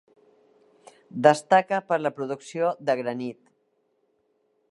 [1.27, 3.39] Destaca per la producció de granit.